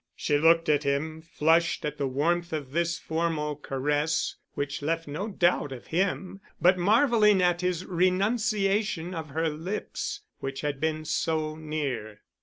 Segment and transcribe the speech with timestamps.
[0.15, 5.27] She looked at him, flushed at the warmth of this formal caress, which left no
[5.27, 11.55] doubt of him, but marveling at his renunciation of her lips, which had been so
[11.55, 12.21] near.